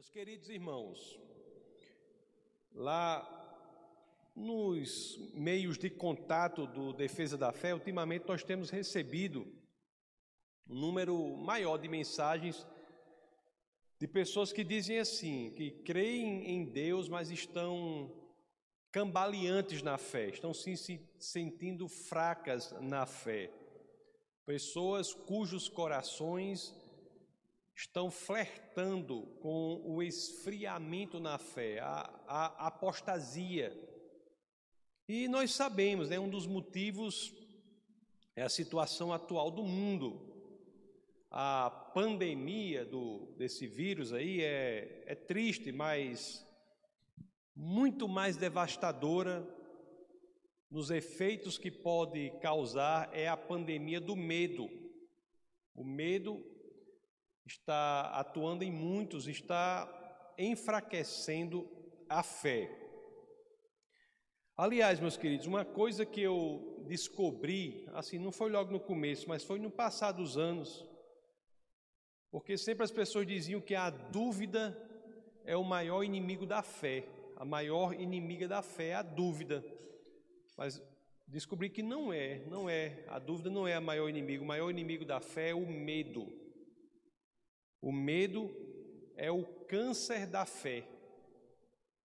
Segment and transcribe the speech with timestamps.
[0.00, 1.20] Meus queridos irmãos,
[2.72, 3.20] lá
[4.34, 9.46] nos meios de contato do Defesa da Fé, ultimamente nós temos recebido
[10.66, 12.66] um número maior de mensagens
[13.98, 18.10] de pessoas que dizem assim, que creem em Deus, mas estão
[18.90, 23.52] cambaleantes na fé, estão se sentindo fracas na fé.
[24.46, 26.74] Pessoas cujos corações
[27.80, 33.74] estão flertando com o esfriamento na fé, a, a apostasia.
[35.08, 37.32] E nós sabemos, né, um dos motivos
[38.36, 40.28] é a situação atual do mundo.
[41.30, 46.46] A pandemia do, desse vírus aí é, é triste, mas
[47.56, 49.48] muito mais devastadora
[50.70, 54.68] nos efeitos que pode causar é a pandemia do medo.
[55.74, 56.44] O medo
[57.50, 59.88] está atuando em muitos, está
[60.38, 61.68] enfraquecendo
[62.08, 62.70] a fé.
[64.56, 69.42] Aliás, meus queridos, uma coisa que eu descobri, assim, não foi logo no começo, mas
[69.42, 70.86] foi no passar dos anos,
[72.30, 74.76] porque sempre as pessoas diziam que a dúvida
[75.44, 77.04] é o maior inimigo da fé,
[77.36, 79.64] a maior inimiga da fé é a dúvida.
[80.56, 80.80] Mas
[81.26, 84.70] descobri que não é, não é, a dúvida não é a maior inimigo, o maior
[84.70, 86.49] inimigo da fé é o medo.
[87.80, 88.50] O medo
[89.16, 90.86] é o câncer da fé.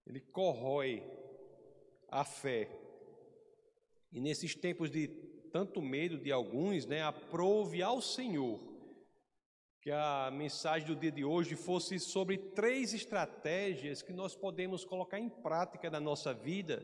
[0.06, 1.04] Ele corrói
[2.10, 2.70] a fé.
[4.12, 5.08] E nesses tempos de
[5.52, 8.60] tanto medo de alguns, né, aprove ao Senhor
[9.82, 15.20] que a mensagem do dia de hoje fosse sobre três estratégias que nós podemos colocar
[15.20, 16.84] em prática na nossa vida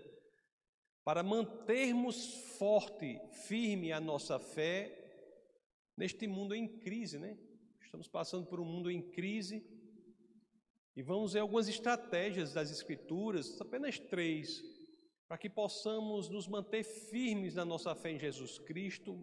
[1.03, 4.97] para mantermos forte, firme a nossa fé
[5.97, 7.37] neste mundo em crise, né?
[7.91, 9.61] Estamos passando por um mundo em crise
[10.95, 14.63] e vamos ver algumas estratégias das Escrituras, apenas três,
[15.27, 19.21] para que possamos nos manter firmes na nossa fé em Jesus Cristo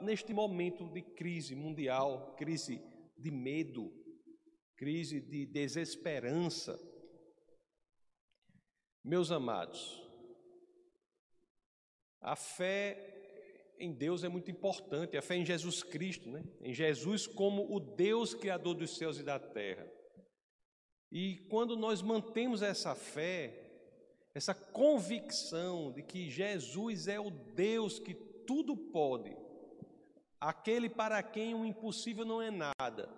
[0.00, 2.80] neste momento de crise mundial, crise
[3.14, 3.92] de medo,
[4.74, 6.80] crise de desesperança.
[9.04, 10.02] Meus amados,
[12.22, 13.13] a fé
[13.84, 16.42] em Deus é muito importante, a fé em Jesus Cristo, né?
[16.60, 19.86] em Jesus como o Deus Criador dos céus e da terra.
[21.12, 23.70] E quando nós mantemos essa fé,
[24.34, 29.36] essa convicção de que Jesus é o Deus que tudo pode,
[30.40, 33.08] aquele para quem o impossível não é nada,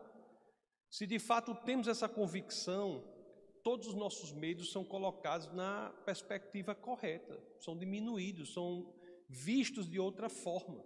[0.90, 3.04] se de fato temos essa convicção,
[3.62, 8.94] todos os nossos medos são colocados na perspectiva correta, são diminuídos, são
[9.28, 10.84] vistos de outra forma.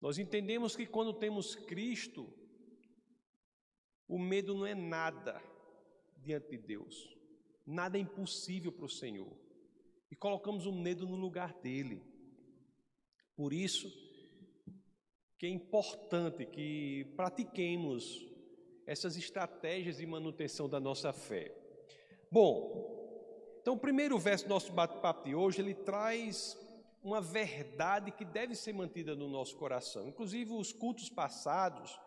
[0.00, 2.32] Nós entendemos que quando temos Cristo,
[4.08, 5.40] o medo não é nada
[6.16, 7.16] diante de Deus,
[7.66, 9.36] nada é impossível para o Senhor,
[10.10, 12.02] e colocamos o medo no lugar dele.
[13.36, 13.88] Por isso,
[15.38, 18.26] que é importante que pratiquemos
[18.86, 21.54] essas estratégias de manutenção da nossa fé.
[22.30, 23.00] Bom,
[23.60, 26.58] então o primeiro verso do nosso bate-papo de hoje, ele traz
[27.02, 30.08] uma verdade que deve ser mantida no nosso coração.
[30.08, 31.98] Inclusive, os cultos passados,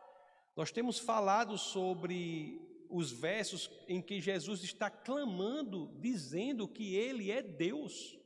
[0.55, 7.41] nós temos falado sobre os versos em que Jesus está clamando, dizendo que Ele é
[7.41, 8.17] Deus.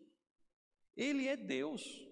[0.96, 2.06] Ele é Deus.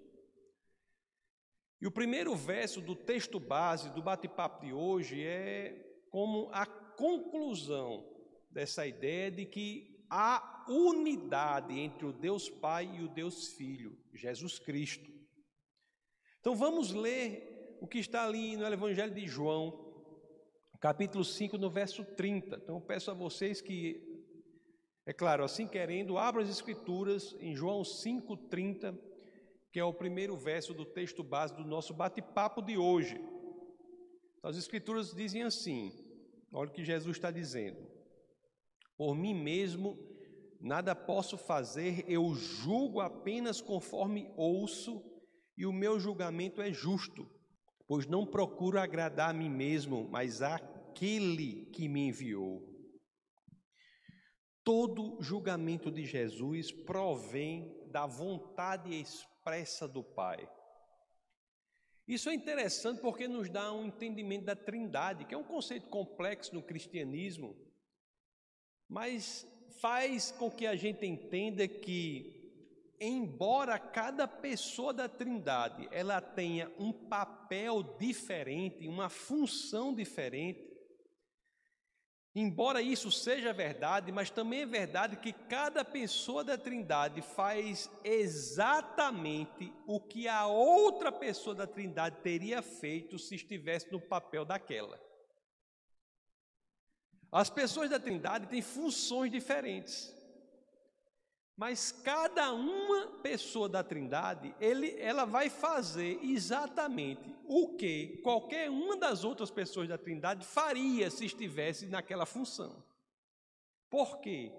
[1.82, 8.10] E o primeiro verso do texto base do bate-papo de hoje é como a conclusão
[8.50, 14.60] dessa ideia de que há unidade entre o Deus Pai e o Deus Filho, Jesus
[14.60, 15.12] Cristo.
[16.40, 19.84] Então vamos ler o que está ali no Evangelho de João,
[20.80, 22.58] capítulo 5, no verso 30.
[22.58, 24.24] Então peço a vocês que,
[25.06, 28.98] é claro, assim querendo, abram as Escrituras em João 5, 30,
[29.72, 33.16] que é o primeiro verso do texto base do nosso bate-papo de hoje.
[34.38, 35.92] Então, as Escrituras dizem assim:
[36.54, 37.95] olha o que Jesus está dizendo.
[38.97, 39.97] Por mim mesmo
[40.66, 45.00] Nada posso fazer, eu julgo apenas conforme ouço,
[45.56, 47.30] e o meu julgamento é justo,
[47.88, 52.68] pois não procuro agradar a mim mesmo, mas àquele que me enviou.
[54.64, 60.50] Todo julgamento de Jesus provém da vontade expressa do Pai.
[62.08, 66.56] Isso é interessante porque nos dá um entendimento da Trindade, que é um conceito complexo
[66.56, 67.56] no cristianismo,
[68.90, 69.47] mas
[69.82, 72.52] faz com que a gente entenda que,
[72.99, 80.76] embora cada pessoa da Trindade ela tenha um papel diferente, uma função diferente,
[82.37, 89.72] Embora isso seja verdade, mas também é verdade que cada pessoa da Trindade faz exatamente
[89.88, 94.99] o que a outra pessoa da Trindade teria feito se estivesse no papel daquela.
[97.35, 100.16] As pessoas da Trindade têm funções diferentes.
[101.58, 108.96] Mas cada uma pessoa da Trindade, ele, ela vai fazer exatamente o que qualquer uma
[108.96, 112.82] das outras pessoas da Trindade faria se estivesse naquela função.
[113.90, 114.53] Por quê?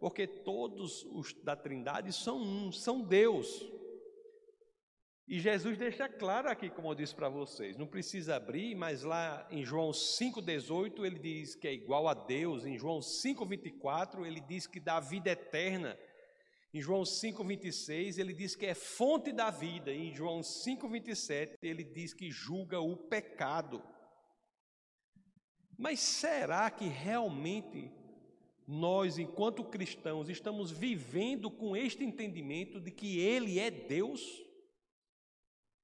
[0.00, 3.62] Porque todos os da Trindade são um, são Deus.
[5.26, 9.46] E Jesus deixa claro aqui, como eu disse para vocês, não precisa abrir, mas lá
[9.50, 14.66] em João 5,18 ele diz que é igual a Deus, em João 5,24 ele diz
[14.66, 15.96] que dá vida eterna.
[16.74, 19.92] Em João 5,26, ele diz que é fonte da vida.
[19.92, 23.82] Em João 5,27, ele diz que julga o pecado.
[25.78, 27.92] Mas será que realmente
[28.66, 34.22] nós, enquanto cristãos, estamos vivendo com este entendimento de que Ele é Deus?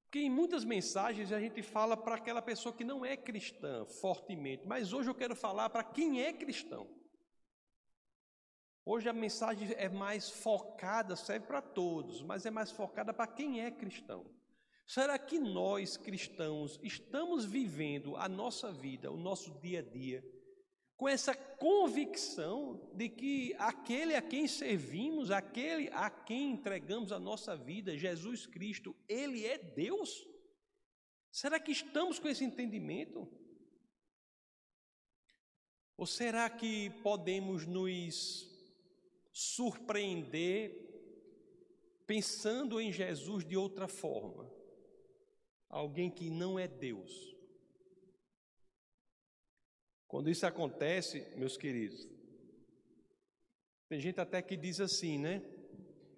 [0.09, 4.67] Porque em muitas mensagens a gente fala para aquela pessoa que não é cristã fortemente,
[4.67, 6.89] mas hoje eu quero falar para quem é cristão.
[8.87, 13.61] Hoje a mensagem é mais focada, serve para todos, mas é mais focada para quem
[13.61, 14.25] é cristão.
[14.87, 20.25] Será que nós cristãos estamos vivendo a nossa vida, o nosso dia a dia,
[20.99, 27.57] com essa convicção de que aquele a quem servimos, aquele a quem entregamos a nossa
[27.57, 30.29] vida, Jesus Cristo, ele é Deus?
[31.31, 33.27] Será que estamos com esse entendimento?
[35.97, 38.47] Ou será que podemos nos
[39.33, 40.89] surpreender
[42.09, 44.51] pensando em Jesus de outra forma.
[45.69, 47.37] Alguém que não é Deus.
[50.09, 52.09] Quando isso acontece, meus queridos,
[53.91, 55.43] tem gente até que diz assim, né?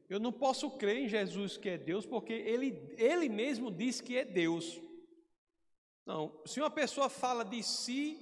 [0.09, 4.17] Eu não posso crer em Jesus que é Deus porque ele, ele mesmo diz que
[4.17, 4.81] é Deus.
[6.07, 8.19] Não, se uma pessoa fala de si,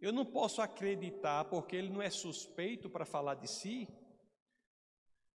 [0.00, 3.88] eu não posso acreditar porque ele não é suspeito para falar de si.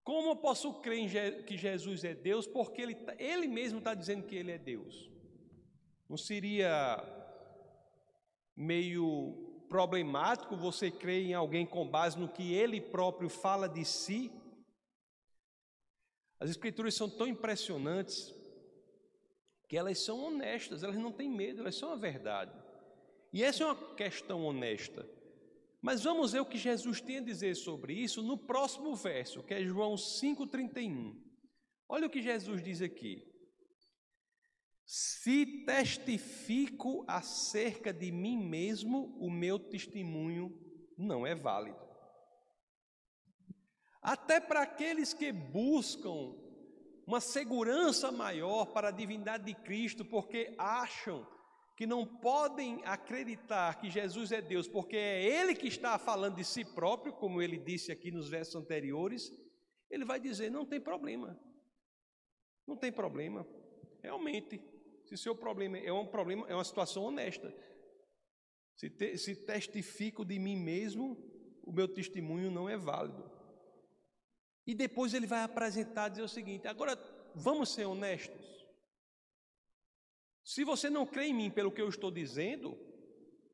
[0.04, 2.46] Como eu posso crer que Jesus é Deus?
[2.46, 5.12] Porque ele, tá, ele mesmo está dizendo que ele é Deus.
[6.10, 7.02] Não seria
[8.56, 9.43] meio
[9.74, 14.31] problemático você crer em alguém com base no que ele próprio fala de si?
[16.40, 18.31] As Escrituras são tão impressionantes
[19.68, 22.54] que elas são honestas, elas não têm medo, elas são a verdade.
[23.34, 25.10] E essa é uma questão honesta.
[25.81, 29.56] Mas vamos ver o que Jesus tem a dizer sobre isso no próximo verso, que
[29.56, 31.16] é João 5,31.
[31.90, 33.28] Olha o que Jesus diz aqui.
[34.95, 40.56] Se testifico acerca de mim mesmo, o meu testemunho
[40.95, 41.80] não é válido.
[44.00, 46.36] Até para aqueles que buscam
[47.07, 51.28] uma segurança maior para a divindade de Cristo, porque acham
[51.75, 56.45] que não podem acreditar que Jesus é Deus, porque é Ele que está falando de
[56.45, 59.34] si próprio, como ele disse aqui nos versos anteriores,
[59.90, 61.36] ele vai dizer: não tem problema.
[62.68, 63.44] Não tem problema.
[64.00, 64.62] Realmente,
[65.18, 67.54] se seu problema é um problema, é uma situação honesta.
[68.75, 71.18] Se, te, se testifico de mim mesmo,
[71.63, 73.30] o meu testemunho não é válido.
[74.66, 76.97] E depois ele vai apresentar dizer o seguinte: agora
[77.35, 78.66] vamos ser honestos.
[80.44, 82.76] Se você não crê em mim pelo que eu estou dizendo,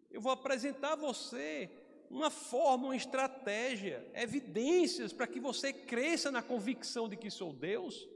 [0.10, 1.70] eu vou apresentar a você
[2.10, 8.08] uma forma, uma estratégia, evidências para que você cresça na convicção de que sou Deus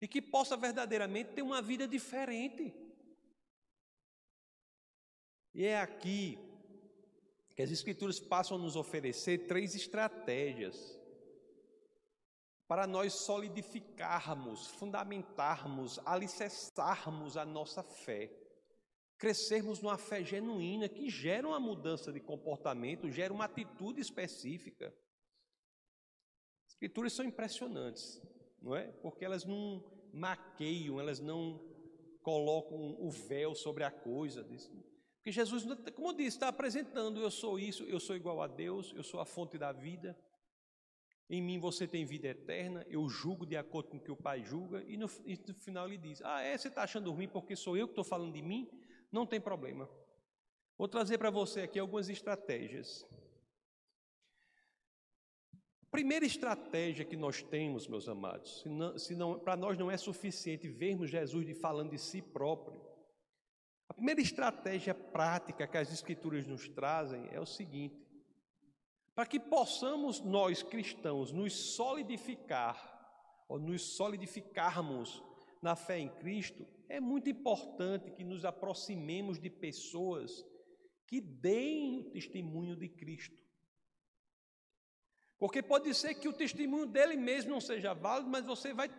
[0.00, 2.74] e que possa verdadeiramente ter uma vida diferente.
[5.54, 6.38] E é aqui
[7.54, 11.00] que as Escrituras passam a nos oferecer três estratégias
[12.68, 18.30] para nós solidificarmos, fundamentarmos, alicerçarmos a nossa fé,
[19.16, 24.88] crescermos numa fé genuína que gera uma mudança de comportamento, gera uma atitude específica.
[26.66, 28.20] As escrituras são impressionantes,
[28.66, 28.88] não é?
[29.00, 29.82] Porque elas não
[30.12, 31.60] maqueiam, elas não
[32.20, 34.42] colocam o véu sobre a coisa.
[34.42, 38.92] Porque Jesus, como eu disse, está apresentando: eu sou isso, eu sou igual a Deus,
[38.96, 40.18] eu sou a fonte da vida.
[41.30, 44.42] Em mim você tem vida eterna, eu julgo de acordo com o que o Pai
[44.42, 46.58] julga, e no, e no final ele diz: Ah, é?
[46.58, 48.68] Você está achando ruim porque sou eu que estou falando de mim?
[49.12, 49.88] Não tem problema.
[50.76, 53.06] Vou trazer para você aqui algumas estratégias.
[55.90, 58.64] Primeira estratégia que nós temos, meus amados,
[58.98, 62.80] se não, para nós não é suficiente vermos Jesus de falando de si próprio.
[63.88, 68.04] A primeira estratégia prática que as Escrituras nos trazem é o seguinte:
[69.14, 72.94] para que possamos nós cristãos nos solidificar
[73.48, 75.22] ou nos solidificarmos
[75.62, 80.44] na fé em Cristo, é muito importante que nos aproximemos de pessoas
[81.06, 83.45] que deem o testemunho de Cristo.
[85.38, 88.90] Porque pode ser que o testemunho dele mesmo não seja válido, mas você vai,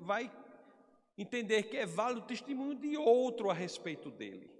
[0.00, 0.32] vai
[1.16, 4.50] entender que é válido o testemunho de outro a respeito dele.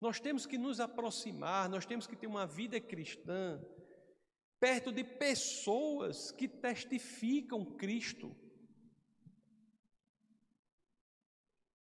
[0.00, 3.64] Nós temos que nos aproximar, nós temos que ter uma vida cristã
[4.60, 8.36] perto de pessoas que testificam Cristo.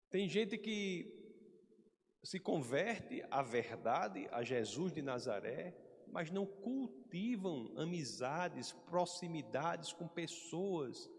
[0.10, 1.14] Tem gente que
[2.24, 5.76] se converte à verdade, a Jesus de Nazaré,
[6.12, 11.10] mas não cultivam amizades, proximidades com pessoas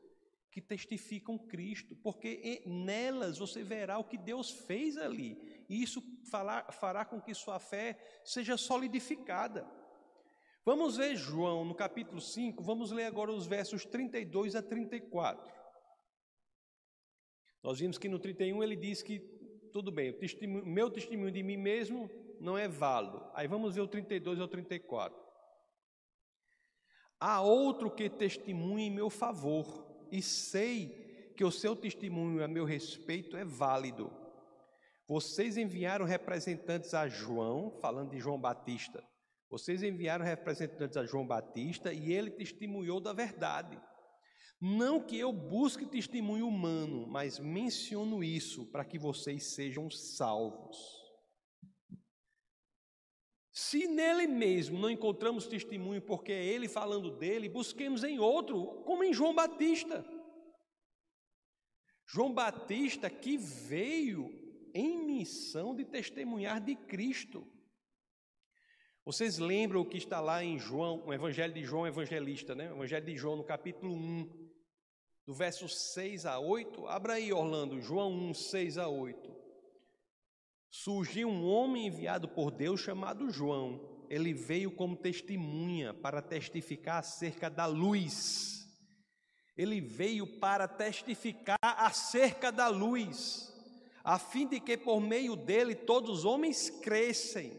[0.51, 6.03] que testificam Cristo, porque nelas você verá o que Deus fez ali, e isso
[6.71, 9.71] fará com que sua fé seja solidificada.
[10.65, 15.51] Vamos ver João no capítulo 5, vamos ler agora os versos 32 a 34.
[17.63, 19.21] Nós vimos que no 31 ele diz que,
[19.73, 20.15] tudo bem,
[20.65, 23.25] meu testemunho de mim mesmo não é válido.
[23.35, 25.19] Aí vamos ver o 32 ao 34.
[27.21, 32.65] Há outro que testemunha em meu favor, e sei que o seu testemunho a meu
[32.65, 34.11] respeito é válido.
[35.07, 39.03] Vocês enviaram representantes a João, falando de João Batista.
[39.51, 43.81] Vocês enviaram representantes a João Batista e ele testemunhou da verdade.
[44.61, 50.98] Não que eu busque testemunho humano, mas menciono isso para que vocês sejam salvos.
[53.59, 59.03] Se nele mesmo não encontramos testemunho, porque é ele falando dele, busquemos em outro, como
[59.03, 60.07] em João Batista.
[62.07, 64.31] João Batista que veio
[64.73, 67.45] em missão de testemunhar de Cristo.
[69.05, 72.71] Vocês lembram o que está lá em João, o Evangelho de João Evangelista, né?
[72.71, 74.53] O Evangelho de João, no capítulo 1,
[75.27, 76.87] do verso 6 a 8.
[76.87, 79.48] Abra aí, Orlando, João 1, 6 a 8.
[80.71, 84.07] Surgiu um homem enviado por Deus chamado João.
[84.11, 88.67] Ele veio como testemunha para testificar acerca da luz.
[89.57, 93.53] Ele veio para testificar acerca da luz,
[94.05, 97.59] a fim de que por meio dele todos os homens crescem.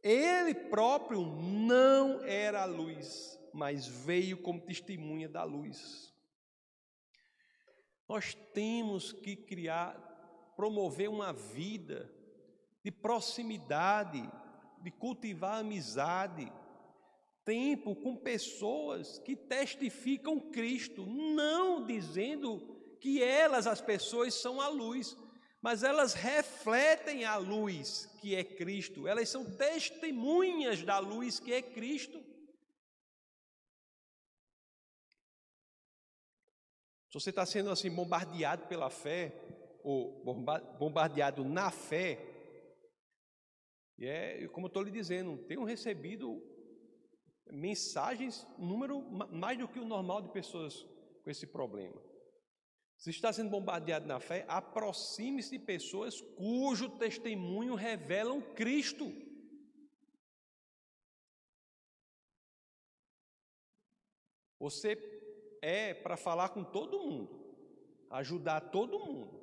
[0.00, 6.14] Ele próprio não era a luz, mas veio como testemunha da luz.
[8.08, 9.94] Nós temos que criar,
[10.56, 12.08] promover uma vida
[12.82, 14.22] de proximidade,
[14.82, 16.52] de cultivar amizade,
[17.44, 25.16] tempo com pessoas que testificam Cristo, não dizendo que elas, as pessoas, são a luz,
[25.60, 31.62] mas elas refletem a luz que é Cristo, elas são testemunhas da luz que é
[31.62, 32.18] Cristo.
[37.08, 39.32] Se você está sendo assim bombardeado pela fé,
[39.82, 40.22] ou
[40.78, 42.37] bombardeado na fé,
[43.98, 46.40] e é, como eu estou lhe dizendo, tenho recebido
[47.50, 49.00] mensagens, número
[49.32, 50.86] mais do que o normal de pessoas
[51.24, 52.00] com esse problema.
[52.96, 59.12] Se está sendo bombardeado na fé, aproxime-se de pessoas cujo testemunho revelam Cristo.
[64.60, 64.96] Você
[65.62, 67.56] é para falar com todo mundo,
[68.10, 69.37] ajudar todo mundo.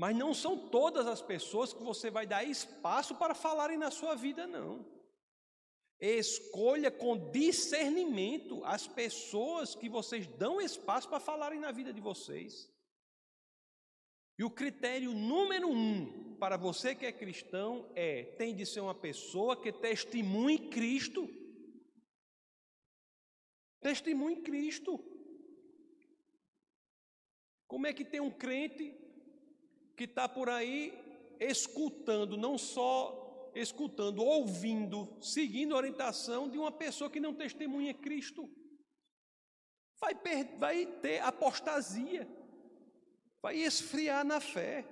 [0.00, 4.14] Mas não são todas as pessoas que você vai dar espaço para falarem na sua
[4.14, 4.82] vida, não.
[6.00, 12.72] Escolha com discernimento as pessoas que vocês dão espaço para falarem na vida de vocês.
[14.38, 18.94] E o critério número um para você que é cristão é: tem de ser uma
[18.94, 21.28] pessoa que testemunhe Cristo.
[23.82, 24.98] Testemunhe Cristo.
[27.66, 29.09] Como é que tem um crente
[30.00, 30.98] que está por aí
[31.38, 38.48] escutando, não só escutando, ouvindo, seguindo a orientação de uma pessoa que não testemunha Cristo.
[40.00, 40.14] Vai,
[40.58, 42.26] vai ter apostasia,
[43.42, 44.86] vai esfriar na fé.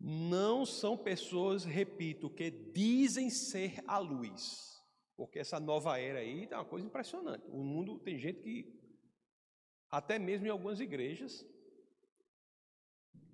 [0.00, 4.82] Não são pessoas, repito, que dizem ser a luz,
[5.16, 7.48] porque essa nova era aí é uma coisa impressionante.
[7.52, 8.77] O mundo tem gente que
[9.90, 11.44] até mesmo em algumas igrejas,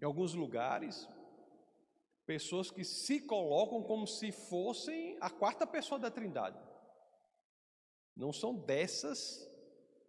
[0.00, 1.08] em alguns lugares,
[2.26, 6.58] pessoas que se colocam como se fossem a quarta pessoa da Trindade.
[8.16, 9.48] Não são dessas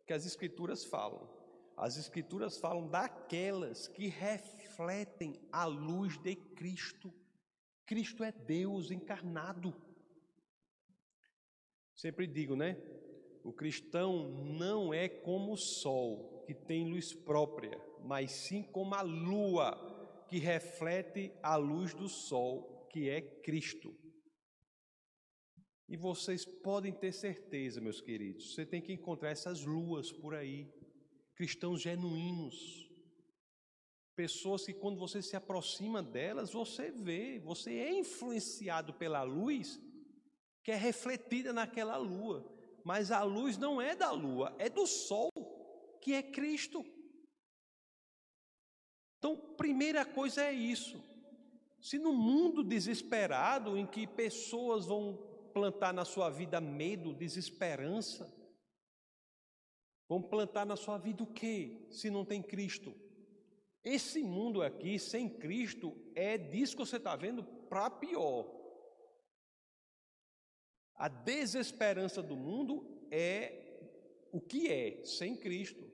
[0.06, 1.34] que as Escrituras falam.
[1.76, 7.14] As Escrituras falam daquelas que refletem a luz de Cristo.
[7.86, 9.76] Cristo é Deus encarnado.
[11.96, 12.78] Sempre digo, né?
[13.44, 19.02] O cristão não é como o sol, que tem luz própria, mas sim como a
[19.02, 23.94] lua, que reflete a luz do sol, que é Cristo.
[25.88, 30.68] E vocês podem ter certeza, meus queridos, você tem que encontrar essas luas por aí,
[31.36, 32.90] cristãos genuínos,
[34.16, 39.80] pessoas que quando você se aproxima delas, você vê, você é influenciado pela luz
[40.64, 42.44] que é refletida naquela lua,
[42.84, 45.30] mas a luz não é da lua, é do sol,
[46.06, 46.86] que é Cristo.
[49.18, 51.04] Então, primeira coisa é isso.
[51.82, 55.18] Se no mundo desesperado, em que pessoas vão
[55.52, 58.32] plantar na sua vida medo, desesperança?
[60.08, 62.94] Vão plantar na sua vida o que se não tem Cristo?
[63.84, 68.46] Esse mundo aqui, sem Cristo, é disso que você está vendo para pior.
[70.94, 73.90] A desesperança do mundo é
[74.32, 75.85] o que é, sem Cristo.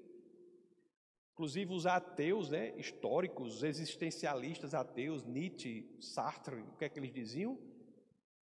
[1.42, 7.58] Inclusive os ateus, né, históricos, existencialistas ateus, Nietzsche, Sartre, o que é que eles diziam?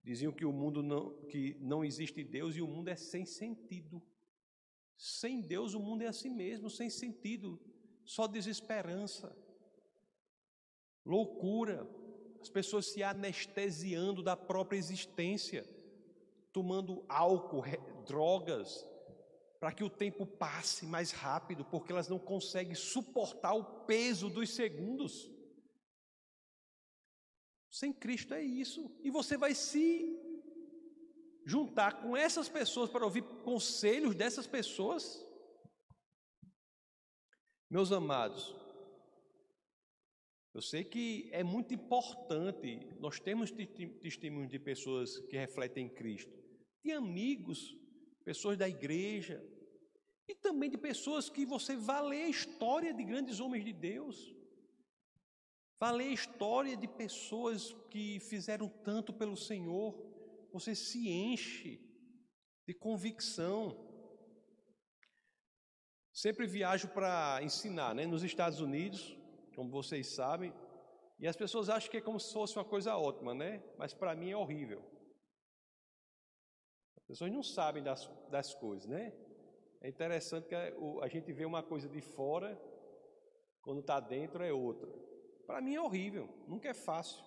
[0.05, 4.03] Diziam que o mundo não, que não existe Deus e o mundo é sem sentido.
[4.95, 7.59] Sem Deus o mundo é assim mesmo, sem sentido,
[8.05, 9.35] só desesperança,
[11.03, 11.89] loucura,
[12.43, 15.67] as pessoas se anestesiando da própria existência,
[16.53, 17.65] tomando álcool,
[18.05, 18.87] drogas,
[19.63, 24.51] para que o tempo passe mais rápido, porque elas não conseguem suportar o peso dos
[24.51, 25.31] segundos.
[27.71, 28.93] Sem Cristo é isso.
[29.05, 30.19] E você vai se
[31.47, 35.25] juntar com essas pessoas para ouvir conselhos dessas pessoas?
[37.71, 38.57] Meus amados,
[40.53, 43.53] eu sei que é muito importante, nós temos
[44.03, 46.37] testemunhos de pessoas que refletem Cristo,
[46.85, 47.81] de amigos,
[48.25, 49.43] pessoas da igreja,
[50.29, 54.35] e também de pessoas que você vai ler a história de grandes homens de Deus.
[55.79, 59.95] Vá ler a história de pessoas que fizeram tanto pelo Senhor.
[60.53, 61.81] Você se enche
[62.67, 63.77] de convicção.
[66.13, 68.07] Sempre viajo para ensinar, né?
[68.07, 69.19] Nos Estados Unidos,
[69.57, 70.53] como vocês sabem,
[71.19, 73.63] e as pessoas acham que é como se fosse uma coisa ótima, né?
[73.77, 74.83] Mas para mim é horrível.
[77.03, 79.13] As pessoas não sabem das, das coisas, né?
[79.81, 82.61] É interessante que a, a gente vê uma coisa de fora,
[83.61, 84.89] quando está dentro é outra.
[85.47, 87.23] Para mim é horrível, nunca é fácil.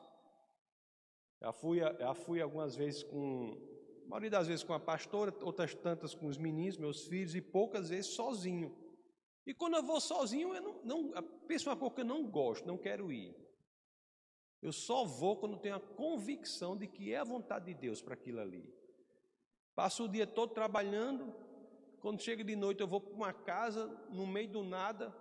[1.41, 3.57] Já fui, já fui algumas vezes com,
[4.05, 7.41] a maioria das vezes com a pastora, outras tantas com os meninos, meus filhos, e
[7.41, 8.75] poucas vezes sozinho.
[9.45, 12.65] E quando eu vou sozinho, eu não, não penso uma coisa que eu não gosto,
[12.65, 13.35] não quero ir.
[14.61, 18.15] Eu só vou quando tenho a convicção de que é a vontade de Deus para
[18.15, 18.73] aquilo ali.
[19.75, 21.35] Passo o dia todo trabalhando,
[21.99, 25.13] quando chega de noite eu vou para uma casa, no meio do nada,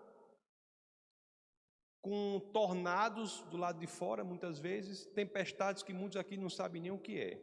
[2.01, 6.91] com tornados do lado de fora, muitas vezes, tempestades que muitos aqui não sabem nem
[6.91, 7.43] o que é.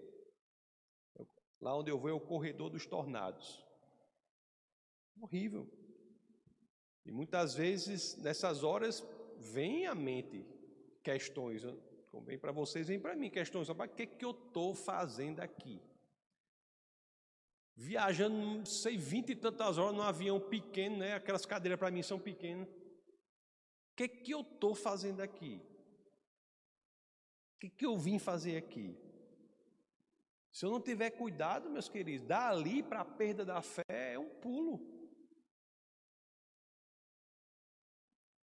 [1.60, 3.66] Lá onde eu vou é o corredor dos tornados.
[5.20, 5.68] Horrível.
[7.06, 9.04] E muitas vezes, nessas horas,
[9.38, 10.46] vem à mente
[11.04, 11.64] questões,
[12.10, 15.82] como vem para vocês, vem para mim questões, o que, que eu estou fazendo aqui?
[17.84, 21.16] Viajando, não sei, vinte e tantas horas num avião pequeno, né?
[21.16, 22.68] Aquelas cadeiras para mim são pequenas
[24.08, 25.62] que, que eu estou fazendo aqui?
[27.56, 28.98] O que, que eu vim fazer aqui?
[30.52, 34.30] Se eu não tiver cuidado, meus queridos, dali para a perda da fé é um
[34.30, 34.90] pulo.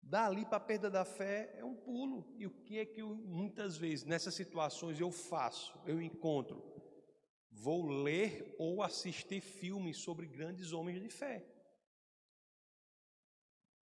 [0.02, 2.34] Dali para a perda da fé é um pulo.
[2.38, 5.78] E o que é que eu, muitas vezes nessas situações eu faço?
[5.86, 6.77] Eu encontro.
[7.60, 11.44] Vou ler ou assistir filmes sobre grandes homens de fé.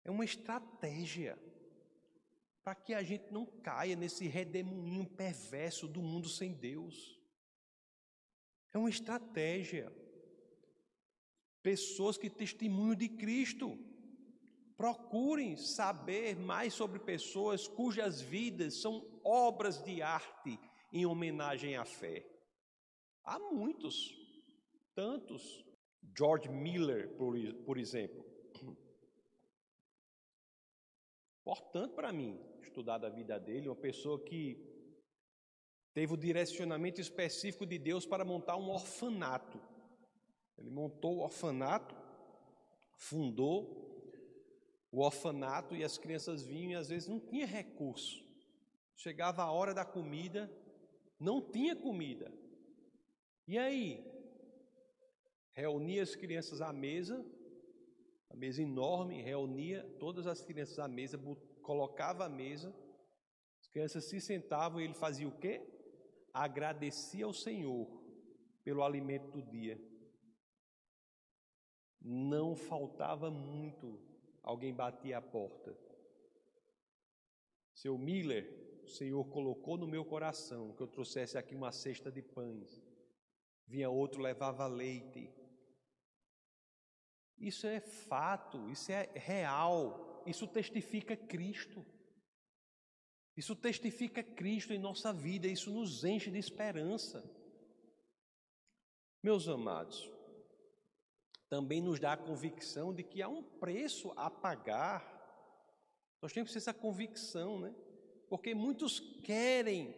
[0.04, 1.36] É uma estratégia
[2.62, 7.20] para que a gente não caia nesse redemoinho perverso do mundo sem Deus.
[8.72, 9.92] É uma estratégia.
[11.60, 13.76] Pessoas que testemunham de Cristo.
[14.76, 20.58] Procurem saber mais sobre pessoas cujas vidas são obras de arte
[20.92, 22.33] em homenagem à fé.
[23.24, 24.14] Há muitos,
[24.94, 25.64] tantos.
[26.16, 27.34] George Miller, por,
[27.64, 28.24] por exemplo.
[31.40, 34.58] Importante para mim estudado a vida dele, uma pessoa que
[35.92, 39.60] teve o direcionamento específico de Deus para montar um orfanato.
[40.58, 41.94] Ele montou o orfanato,
[42.96, 43.84] fundou
[44.90, 48.24] o orfanato e as crianças vinham e às vezes não tinha recurso.
[48.96, 50.50] Chegava a hora da comida,
[51.18, 52.32] não tinha comida.
[53.46, 54.04] E aí?
[55.52, 57.24] Reunia as crianças à mesa,
[58.30, 61.18] a mesa enorme, reunia todas as crianças à mesa,
[61.62, 62.74] colocava a mesa,
[63.60, 65.62] as crianças se sentavam e ele fazia o quê?
[66.32, 67.86] Agradecia ao Senhor
[68.64, 69.80] pelo alimento do dia.
[72.00, 74.00] Não faltava muito,
[74.42, 75.78] alguém batia a porta.
[77.72, 82.22] Seu Miller, o Senhor colocou no meu coração que eu trouxesse aqui uma cesta de
[82.22, 82.82] pães.
[83.66, 85.32] Vinha outro, levava leite.
[87.38, 91.84] Isso é fato, isso é real, isso testifica Cristo.
[93.36, 97.22] Isso testifica Cristo em nossa vida, isso nos enche de esperança.
[99.22, 100.08] Meus amados,
[101.48, 105.10] também nos dá a convicção de que há um preço a pagar.
[106.20, 107.74] Nós temos essa convicção, né?
[108.28, 109.94] Porque muitos querem,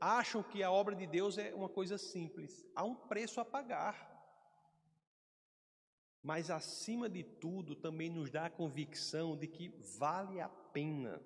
[0.00, 2.64] acham que a obra de Deus é uma coisa simples.
[2.74, 4.16] Há um preço a pagar.
[6.22, 11.22] Mas, acima de tudo, também nos dá a convicção de que vale a pena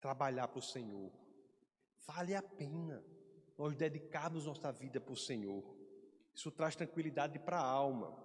[0.00, 1.12] trabalhar para o Senhor.
[2.06, 3.02] Vale a pena
[3.56, 5.62] nós dedicarmos nossa vida para o Senhor.
[6.34, 8.16] Isso traz tranquilidade para a alma.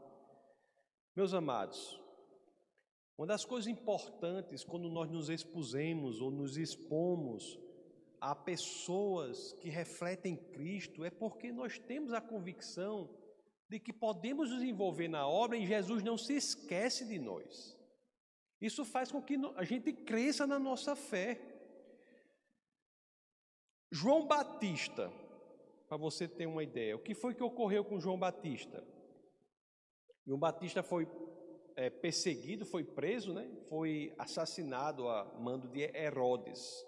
[1.16, 2.02] Meus amados,
[3.18, 7.60] uma das coisas importantes quando nós nos expusemos ou nos expomos
[8.20, 13.10] a pessoas que refletem Cristo é porque nós temos a convicção
[13.70, 17.78] de que podemos nos envolver na obra e Jesus não se esquece de nós.
[18.60, 21.40] Isso faz com que a gente cresça na nossa fé.
[23.92, 25.12] João Batista,
[25.88, 28.84] para você ter uma ideia, o que foi que ocorreu com João Batista?
[30.26, 31.08] João Batista foi
[31.76, 33.50] é, perseguido, foi preso, né?
[33.70, 36.87] foi assassinado a mando de Herodes.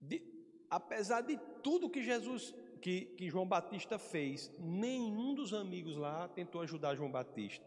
[0.00, 0.22] De,
[0.70, 6.60] apesar de tudo que Jesus que, que João Batista fez, nenhum dos amigos lá tentou
[6.60, 7.66] ajudar João Batista.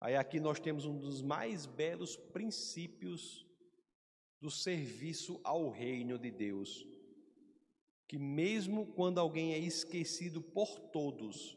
[0.00, 3.46] Aí aqui nós temos um dos mais belos princípios
[4.40, 6.84] do serviço ao reino de Deus.
[8.08, 11.56] Que mesmo quando alguém é esquecido por todos,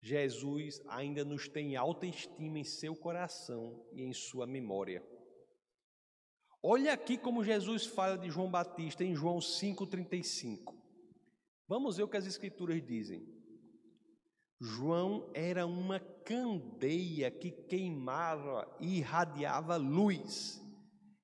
[0.00, 5.04] Jesus ainda nos tem alta estima em seu coração e em sua memória.
[6.62, 10.74] Olha aqui como Jesus fala de João Batista em João 5,35.
[11.66, 13.26] Vamos ver o que as Escrituras dizem.
[14.60, 20.60] João era uma candeia que queimava e irradiava luz,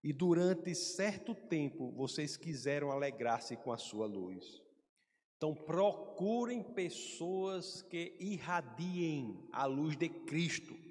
[0.03, 4.62] e durante certo tempo vocês quiseram alegrar-se com a sua luz.
[5.37, 10.86] Então procurem pessoas que irradiem a luz de Cristo.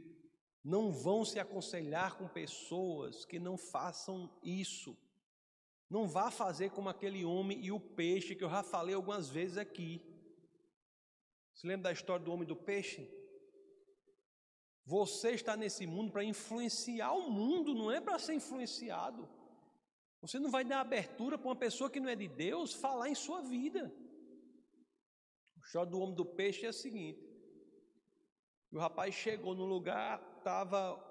[0.65, 4.97] Não vão se aconselhar com pessoas que não façam isso.
[5.87, 9.59] Não vá fazer como aquele homem e o peixe que eu já falei algumas vezes
[9.59, 10.01] aqui.
[11.53, 13.07] Se lembra da história do homem e do peixe?
[14.83, 19.29] Você está nesse mundo para influenciar o mundo, não é para ser influenciado.
[20.19, 23.13] Você não vai dar abertura para uma pessoa que não é de Deus falar em
[23.13, 23.93] sua vida.
[25.57, 27.23] O história do homem do peixe é a seguinte:
[28.71, 31.03] o rapaz chegou no lugar, estava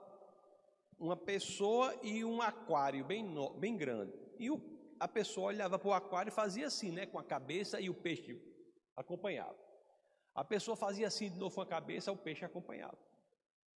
[0.96, 3.26] uma pessoa e um aquário bem,
[3.58, 4.12] bem grande.
[4.38, 4.62] E o,
[5.00, 7.94] a pessoa olhava para o aquário e fazia assim, né, com a cabeça e o
[7.94, 8.40] peixe
[8.96, 9.58] acompanhava.
[10.36, 12.96] A pessoa fazia assim de novo com a cabeça, o peixe acompanhava.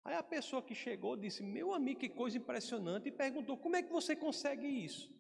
[0.05, 3.83] Aí a pessoa que chegou disse: Meu amigo, que coisa impressionante, e perguntou: Como é
[3.83, 5.13] que você consegue isso?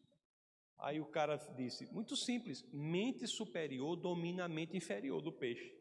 [0.79, 5.77] Aí o cara disse: Muito simples, mente superior domina a mente inferior do peixe.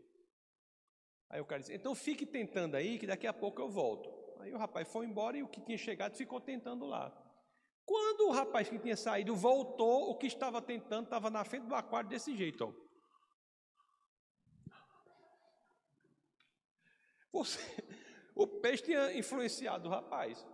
[1.30, 4.17] Aí o cara disse: Então fique tentando aí, que daqui a pouco eu volto.
[4.40, 7.12] Aí o rapaz foi embora e o que tinha chegado ficou tentando lá.
[7.86, 11.76] Quando o rapaz que tinha saído voltou, o que estava tentando estava na frente do
[11.76, 12.66] aquário desse jeito.
[12.66, 12.88] Ó.
[17.32, 17.60] Você,
[18.36, 20.46] o peixe tinha influenciado o rapaz.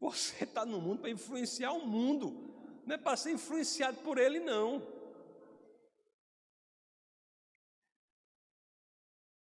[0.00, 4.40] Você está no mundo para influenciar o mundo, não é para ser influenciado por ele,
[4.40, 4.97] não.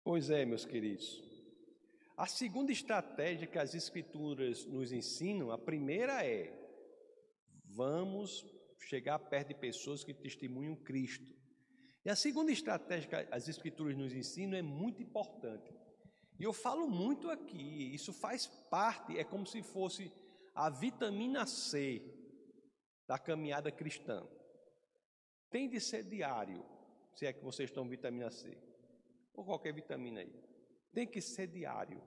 [0.03, 1.23] Pois é, meus queridos.
[2.17, 6.53] A segunda estratégia que as Escrituras nos ensinam, a primeira é:
[7.63, 8.45] vamos
[8.79, 11.33] chegar perto de pessoas que testemunham Cristo.
[12.03, 15.73] E a segunda estratégia que as Escrituras nos ensinam é muito importante.
[16.37, 20.11] E eu falo muito aqui, isso faz parte, é como se fosse
[20.53, 22.01] a vitamina C
[23.07, 24.27] da caminhada cristã.
[25.49, 26.65] Tem de ser diário,
[27.15, 28.57] se é que vocês estão vitamina C,
[29.33, 30.33] ou qualquer vitamina aí.
[30.91, 32.01] Tem que ser diário,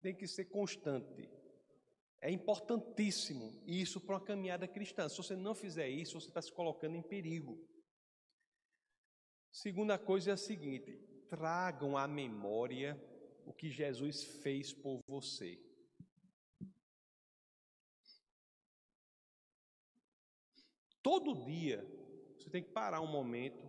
[0.00, 1.28] tem que ser constante.
[2.20, 5.08] É importantíssimo isso para uma caminhada cristã.
[5.08, 7.58] Se você não fizer isso, você está se colocando em perigo.
[9.50, 10.96] Segunda coisa é a seguinte:
[11.28, 13.00] tragam à memória
[13.44, 15.58] o que Jesus fez por você.
[21.02, 21.86] Todo dia
[22.36, 23.65] você tem que parar um momento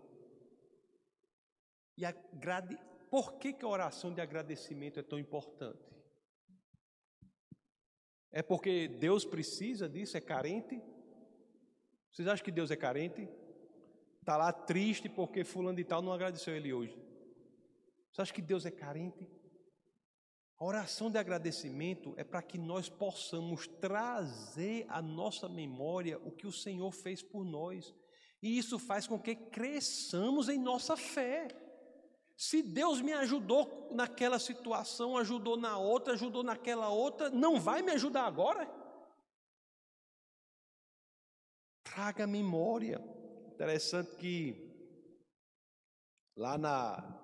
[1.97, 2.77] e agrade...
[3.09, 5.97] por que, que a oração de agradecimento é tão importante?
[8.31, 10.15] É porque Deus precisa disso?
[10.15, 10.81] É carente?
[12.11, 13.27] Vocês acham que Deus é carente?
[14.19, 16.95] Está lá triste porque fulano de tal não agradeceu ele hoje.
[18.11, 19.27] Você acha que Deus é carente?
[20.59, 26.47] A oração de agradecimento é para que nós possamos trazer à nossa memória o que
[26.47, 27.93] o Senhor fez por nós.
[28.41, 31.47] E isso faz com que cresçamos em nossa fé.
[32.37, 37.91] Se Deus me ajudou naquela situação, ajudou na outra, ajudou naquela outra, não vai me
[37.93, 38.69] ajudar agora?
[41.83, 43.03] Traga memória.
[43.51, 44.55] Interessante que
[46.35, 47.23] lá na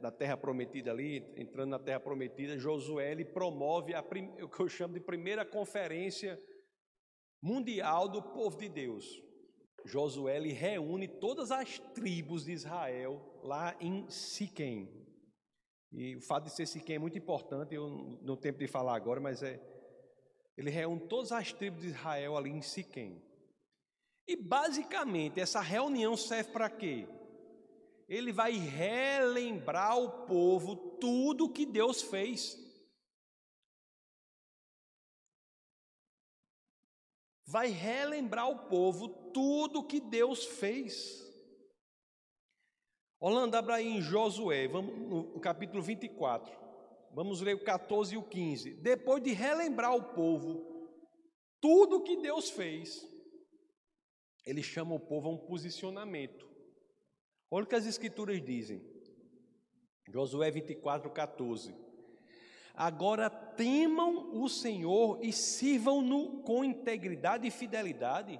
[0.00, 4.68] na terra prometida ali, entrando na terra prometida, Josué ele promove a, o que eu
[4.68, 6.40] chamo de primeira conferência
[7.42, 9.22] mundial do povo de Deus.
[9.86, 14.90] Josué reúne todas as tribos de Israel lá em Siquém.
[15.92, 17.88] E o fato de ser Siquém é muito importante, eu
[18.22, 19.60] não tenho tempo de falar agora, mas é
[20.56, 23.22] ele reúne todas as tribos de Israel ali em Siquém.
[24.26, 27.06] E basicamente essa reunião serve para quê?
[28.08, 32.56] ele vai relembrar ao povo tudo que Deus fez.
[37.46, 41.24] Vai relembrar ao povo tudo que Deus fez.
[43.20, 46.52] Holanda, abra em Josué, vamos no capítulo 24.
[47.12, 48.74] Vamos ler o 14 e o 15.
[48.74, 50.90] Depois de relembrar ao povo
[51.60, 53.08] tudo que Deus fez,
[54.44, 56.46] ele chama o povo a um posicionamento.
[57.50, 58.84] Olha o que as Escrituras dizem.
[60.08, 61.85] Josué 24, 14.
[62.76, 68.38] Agora temam o Senhor e sirvam-no com integridade e fidelidade.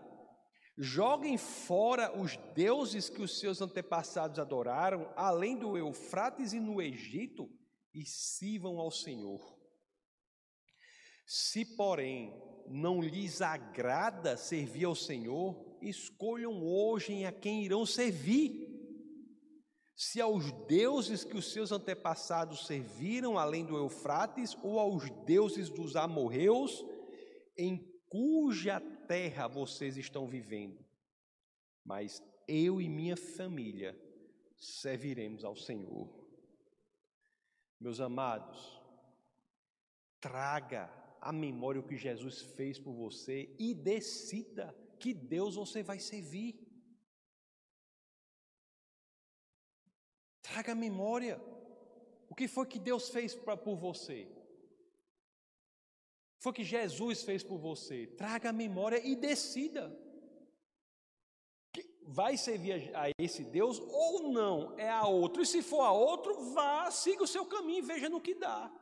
[0.76, 7.50] Joguem fora os deuses que os seus antepassados adoraram, além do Eufrates e no Egito,
[7.94, 9.56] e sirvam ao Senhor.
[11.26, 18.75] Se, porém, não lhes agrada servir ao Senhor, escolham hoje a quem irão servir
[19.96, 25.96] se aos deuses que os seus antepassados serviram além do Eufrates, ou aos deuses dos
[25.96, 26.84] amorreus,
[27.56, 30.84] em cuja terra vocês estão vivendo.
[31.82, 33.98] Mas eu e minha família
[34.58, 36.14] serviremos ao Senhor.
[37.80, 38.78] Meus amados,
[40.20, 40.90] traga
[41.22, 46.65] à memória o que Jesus fez por você e decida que Deus você vai servir.
[50.56, 51.38] Traga a memória.
[52.30, 54.26] O que foi que Deus fez pra, por você?
[56.38, 58.06] Foi que Jesus fez por você.
[58.06, 59.94] Traga a memória e decida.
[62.06, 64.74] Vai servir a esse Deus ou não?
[64.78, 65.42] É a outro.
[65.42, 68.72] E se for a outro, vá, siga o seu caminho e veja no que dá.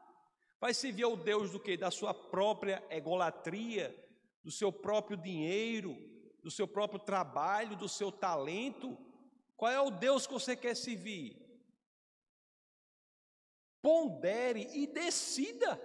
[0.60, 1.76] Vai servir ao Deus do que?
[1.76, 3.92] Da sua própria egolatria,
[4.44, 5.96] do seu próprio dinheiro,
[6.40, 8.96] do seu próprio trabalho, do seu talento.
[9.56, 11.43] Qual é o Deus que você quer servir?
[13.85, 15.79] Pondere e decida.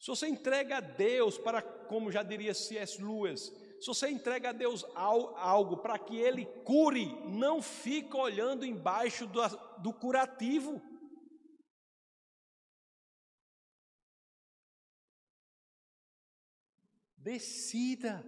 [0.00, 3.00] Se você entrega a Deus para, como já diria C.S.
[3.00, 9.24] Lewis, se você entrega a Deus algo para que Ele cure, não fica olhando embaixo
[9.24, 9.40] do,
[9.78, 10.82] do curativo.
[17.16, 18.22] Decida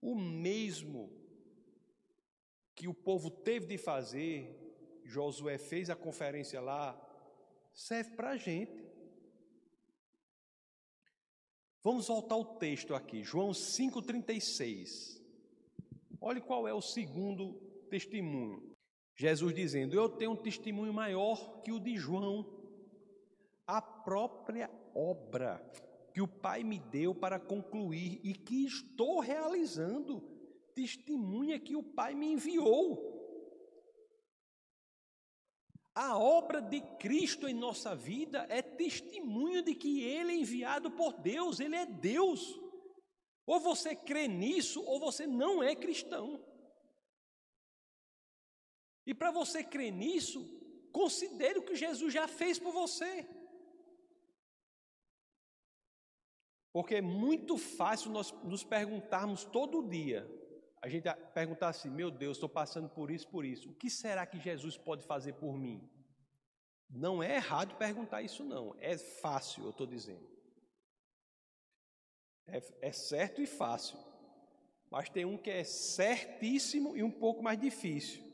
[0.00, 1.27] o mesmo
[2.78, 4.56] que o povo teve de fazer,
[5.04, 6.96] Josué fez a conferência lá,
[7.74, 8.86] serve para a gente.
[11.82, 15.20] Vamos voltar ao texto aqui, João 5,36.
[16.20, 17.54] Olhe qual é o segundo
[17.90, 18.76] testemunho.
[19.16, 22.46] Jesus dizendo: Eu tenho um testemunho maior que o de João,
[23.66, 25.60] a própria obra
[26.14, 30.37] que o Pai me deu para concluir e que estou realizando
[30.80, 33.16] testemunha que o Pai me enviou.
[35.94, 41.12] A obra de Cristo em nossa vida é testemunho de que Ele é enviado por
[41.14, 42.40] Deus, Ele é Deus.
[43.46, 46.44] Ou você crê nisso, ou você não é cristão.
[49.06, 50.58] E para você crer nisso,
[50.92, 53.28] Considere o que Jesus já fez por você.
[56.72, 60.28] Porque é muito fácil nós nos perguntarmos todo dia,
[60.80, 64.26] a gente perguntar assim: meu Deus, estou passando por isso, por isso, o que será
[64.26, 65.88] que Jesus pode fazer por mim?
[66.88, 70.26] Não é errado perguntar isso, não, é fácil, eu estou dizendo.
[72.46, 73.98] É, é certo e fácil,
[74.90, 78.24] mas tem um que é certíssimo e um pouco mais difícil,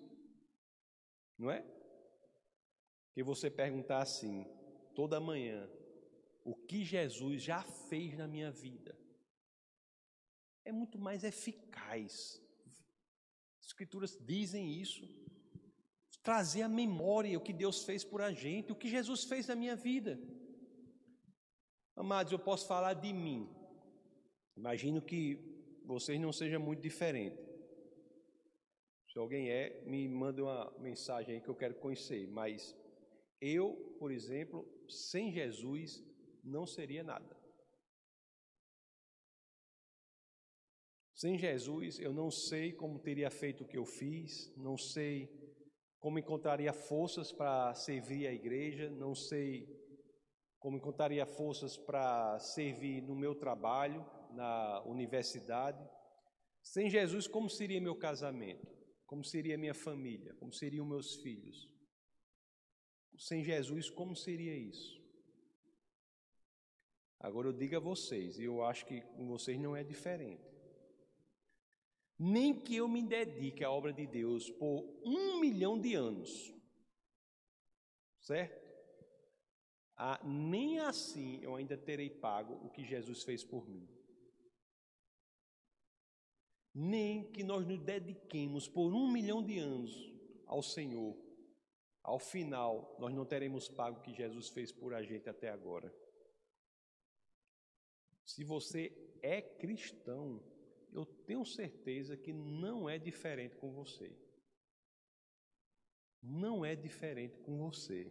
[1.36, 1.64] não é?
[3.12, 4.46] Que você perguntar assim,
[4.94, 5.68] toda manhã,
[6.44, 8.96] o que Jesus já fez na minha vida.
[10.64, 12.40] É muito mais eficaz.
[13.60, 15.06] As Escrituras dizem isso.
[16.22, 19.54] Trazer à memória o que Deus fez por a gente, o que Jesus fez na
[19.54, 20.18] minha vida.
[21.94, 23.48] Amados, eu posso falar de mim.
[24.56, 25.38] Imagino que
[25.84, 27.38] vocês não sejam muito diferentes.
[29.12, 32.26] Se alguém é, me manda uma mensagem aí que eu quero conhecer.
[32.26, 32.74] Mas
[33.40, 36.02] eu, por exemplo, sem Jesus,
[36.42, 37.43] não seria nada.
[41.14, 45.30] Sem Jesus, eu não sei como teria feito o que eu fiz, não sei
[46.00, 49.66] como encontraria forças para servir a igreja, não sei
[50.58, 55.78] como encontraria forças para servir no meu trabalho, na universidade.
[56.60, 58.66] Sem Jesus, como seria meu casamento?
[59.06, 60.34] Como seria minha família?
[60.34, 61.70] Como seriam meus filhos?
[63.16, 65.00] Sem Jesus, como seria isso?
[67.20, 70.53] Agora eu digo a vocês, e eu acho que com vocês não é diferente.
[72.26, 76.54] Nem que eu me dedique à obra de Deus por um milhão de anos,
[78.18, 78.64] certo?
[79.94, 83.86] Ah, nem assim eu ainda terei pago o que Jesus fez por mim.
[86.72, 89.92] Nem que nós nos dediquemos por um milhão de anos
[90.46, 91.14] ao Senhor,
[92.02, 95.94] ao final nós não teremos pago o que Jesus fez por a gente até agora.
[98.24, 100.53] Se você é cristão,
[100.94, 104.16] eu tenho certeza que não é diferente com você.
[106.22, 108.10] Não é diferente com você.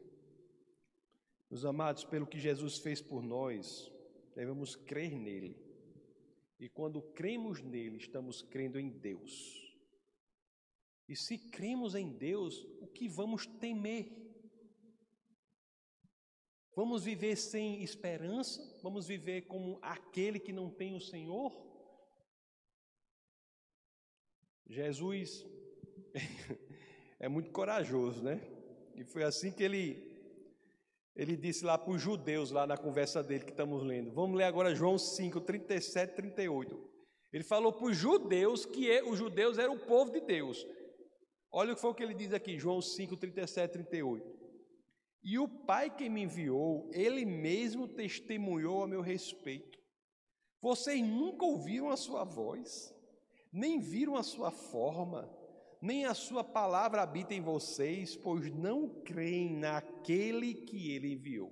[1.50, 3.90] Meus amados, pelo que Jesus fez por nós,
[4.36, 5.58] devemos crer nele.
[6.60, 9.76] E quando cremos nele, estamos crendo em Deus.
[11.08, 14.12] E se cremos em Deus, o que vamos temer?
[16.76, 18.80] Vamos viver sem esperança?
[18.82, 21.73] Vamos viver como aquele que não tem o Senhor?
[24.74, 25.46] Jesus
[27.20, 28.42] é muito corajoso, né?
[28.96, 30.12] E foi assim que ele
[31.16, 34.12] ele disse lá para os judeus, lá na conversa dele que estamos lendo.
[34.12, 36.92] Vamos ler agora João 5, 37, 38.
[37.32, 40.66] Ele falou para os judeus que é, os judeus eram o povo de Deus.
[41.52, 44.44] Olha o que foi o que ele diz aqui, João 5, 37, 38.
[45.24, 49.80] E o Pai que me enviou, ele mesmo testemunhou a meu respeito.
[50.60, 52.93] Vocês nunca ouviram a sua voz,
[53.54, 55.32] nem viram a sua forma,
[55.80, 61.52] nem a sua palavra habita em vocês, pois não creem naquele que ele enviou.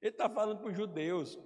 [0.00, 1.38] Ele está falando para os judeus.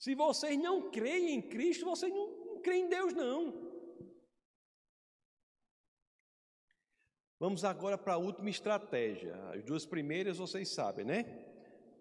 [0.00, 3.68] Se vocês não creem em Cristo, vocês não, não creem em Deus, não.
[7.38, 9.36] Vamos agora para a última estratégia.
[9.50, 11.47] As duas primeiras vocês sabem, né?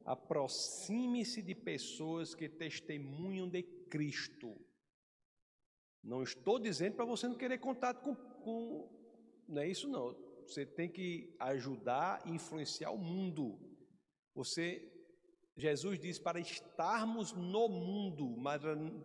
[0.08, 4.56] Aproxime-se de pessoas que testemunham de Cristo.
[6.02, 8.90] Não estou dizendo para você não querer contato com, com.
[9.46, 10.16] Não é isso, não.
[10.48, 13.60] Você tem que ajudar e influenciar o mundo.
[14.34, 14.90] Você,
[15.58, 18.62] Jesus diz para estarmos no mundo, mas,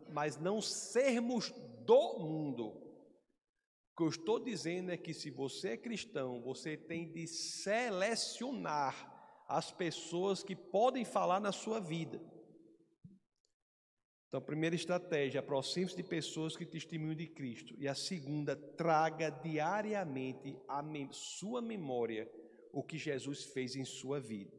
[0.08, 1.50] mas não sermos
[1.84, 2.68] do mundo.
[2.68, 9.11] O que eu estou dizendo é que se você é cristão, você tem de selecionar
[9.56, 12.20] as pessoas que podem falar na sua vida.
[14.26, 17.74] Então, a primeira estratégia, aproxime-se de pessoas que testemunham de Cristo.
[17.78, 22.30] E a segunda, traga diariamente a sua memória
[22.72, 24.56] o que Jesus fez em sua vida.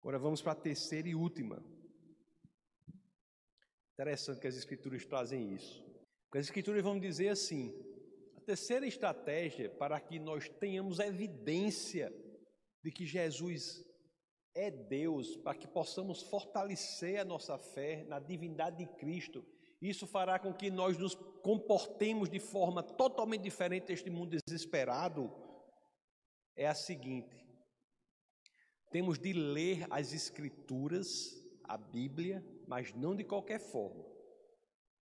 [0.00, 1.64] Agora vamos para a terceira e última.
[3.94, 5.82] Interessante que as Escrituras trazem isso.
[6.24, 7.72] Porque as Escrituras vão dizer assim:
[8.46, 12.12] terceira estratégia para que nós tenhamos evidência
[12.82, 13.84] de que Jesus
[14.56, 19.44] é Deus, para que possamos fortalecer a nossa fé na divindade de Cristo.
[19.80, 25.30] Isso fará com que nós nos comportemos de forma totalmente diferente deste mundo desesperado.
[26.56, 27.46] É a seguinte:
[28.90, 34.04] temos de ler as Escrituras, a Bíblia, mas não de qualquer forma.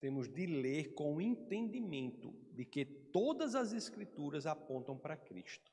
[0.00, 5.70] temos de ler com o entendimento de que todas as escrituras apontam para Cristo.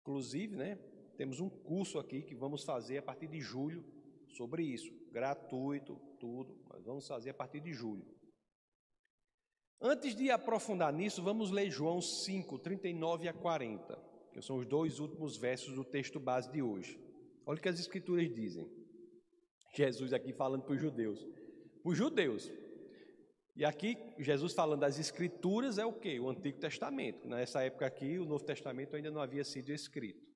[0.00, 0.78] Inclusive, né,
[1.16, 3.84] temos um curso aqui que vamos fazer a partir de julho
[4.28, 8.04] sobre isso, gratuito, tudo, mas vamos fazer a partir de julho.
[9.80, 13.98] Antes de aprofundar nisso, vamos ler João 5, 39 a 40,
[14.32, 17.00] que são os dois últimos versos do texto base de hoje.
[17.44, 18.70] Olha o que as escrituras dizem.
[19.74, 21.24] Jesus aqui falando para os judeus.
[21.82, 22.52] Para os judeus.
[23.56, 26.18] E aqui, Jesus falando das escrituras é o que?
[26.18, 27.28] O Antigo Testamento.
[27.28, 30.31] Nessa época aqui, o Novo Testamento ainda não havia sido escrito.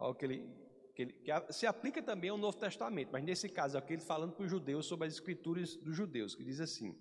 [0.00, 0.48] O que ele,
[0.94, 4.32] que, ele, que se aplica também ao Novo Testamento, mas nesse caso aqui, ele falando
[4.32, 6.98] para os judeus sobre as escrituras dos judeus, que diz assim: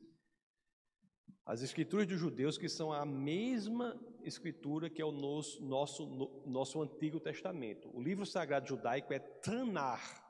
[1.45, 6.05] as escrituras dos judeus, que são a mesma escritura que é o nosso, nosso,
[6.45, 7.89] nosso Antigo Testamento.
[7.91, 10.23] O livro sagrado judaico é Tanar.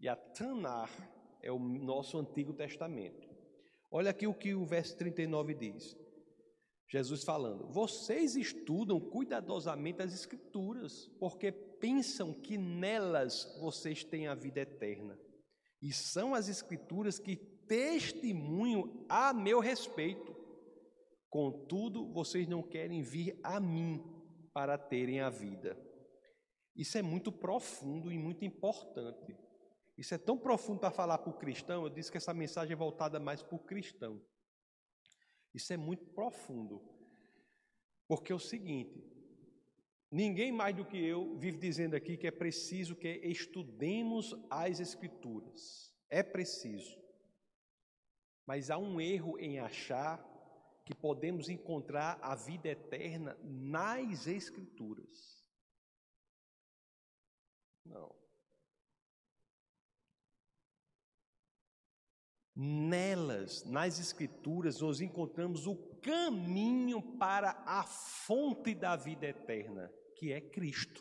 [0.00, 0.90] E a Tanar
[1.42, 3.28] é o nosso Antigo Testamento.
[3.90, 5.96] Olha aqui o que o verso 39 diz.
[6.88, 14.60] Jesus falando: Vocês estudam cuidadosamente as Escrituras, porque pensam que nelas vocês têm a vida
[14.60, 15.18] eterna.
[15.82, 20.34] E são as Escrituras que testemunham a meu respeito.
[21.28, 24.02] Contudo, vocês não querem vir a mim
[24.54, 25.76] para terem a vida.
[26.74, 29.36] Isso é muito profundo e muito importante.
[29.96, 32.76] Isso é tão profundo para falar para o cristão, eu disse que essa mensagem é
[32.76, 34.22] voltada mais para o cristão.
[35.58, 36.80] Isso é muito profundo.
[38.06, 39.04] Porque é o seguinte,
[40.08, 45.92] ninguém mais do que eu vive dizendo aqui que é preciso que estudemos as escrituras.
[46.08, 46.96] É preciso.
[48.46, 50.24] Mas há um erro em achar
[50.86, 55.44] que podemos encontrar a vida eterna nas escrituras.
[57.84, 58.17] Não.
[62.60, 70.40] Nelas, nas Escrituras, nós encontramos o caminho para a fonte da vida eterna, que é
[70.40, 71.00] Cristo.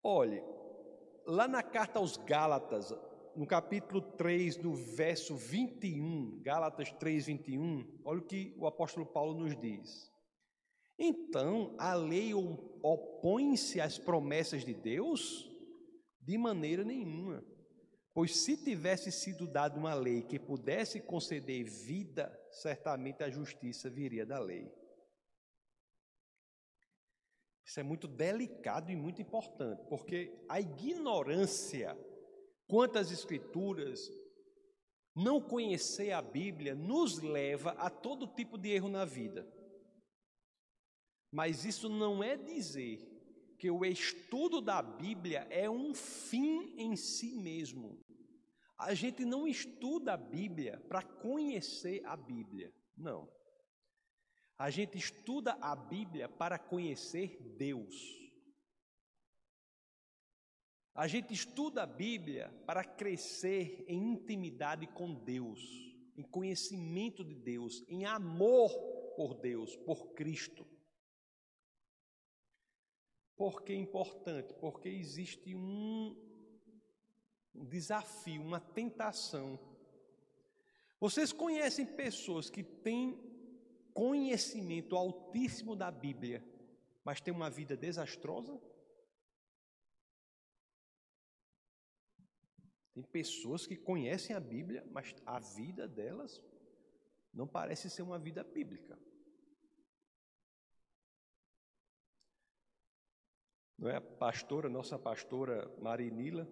[0.00, 0.40] Olhe,
[1.26, 2.94] lá na carta aos Gálatas,
[3.34, 9.40] no capítulo 3, no verso 21, Gálatas 3, 21, olha o que o apóstolo Paulo
[9.40, 10.08] nos diz.
[10.96, 15.50] Então, a lei opõe-se às promessas de Deus?
[16.20, 17.44] De maneira nenhuma.
[18.14, 24.26] Pois se tivesse sido dada uma lei que pudesse conceder vida, certamente a justiça viria
[24.26, 24.70] da lei.
[27.64, 31.96] Isso é muito delicado e muito importante, porque a ignorância
[32.72, 34.10] quanto às Escrituras,
[35.14, 39.46] não conhecer a Bíblia, nos leva a todo tipo de erro na vida.
[41.30, 43.11] Mas isso não é dizer
[43.62, 47.96] que o estudo da Bíblia é um fim em si mesmo.
[48.76, 53.32] A gente não estuda a Bíblia para conhecer a Bíblia, não.
[54.58, 57.94] A gente estuda a Bíblia para conhecer Deus.
[60.92, 65.60] A gente estuda a Bíblia para crescer em intimidade com Deus,
[66.16, 68.72] em conhecimento de Deus, em amor
[69.14, 70.66] por Deus, por Cristo.
[73.42, 74.54] Por que é importante?
[74.54, 76.16] Porque existe um
[77.52, 79.58] desafio, uma tentação.
[81.00, 83.18] Vocês conhecem pessoas que têm
[83.92, 86.40] conhecimento altíssimo da Bíblia,
[87.02, 88.62] mas têm uma vida desastrosa?
[92.94, 96.40] Tem pessoas que conhecem a Bíblia, mas a vida delas
[97.34, 98.96] não parece ser uma vida bíblica.
[103.82, 106.48] Não é a pastora, nossa pastora Marinila,